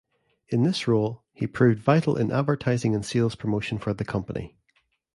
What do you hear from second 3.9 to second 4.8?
the company.